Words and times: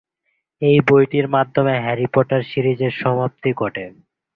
এ 0.61 0.73
বইটির 0.87 1.27
মাধ্যমে 1.27 1.73
Harry 1.83 2.07
Potter 2.13 2.41
সিরিজের 2.43 2.93
সমাপ্তি 3.01 3.49
ঘটে। 3.53 3.85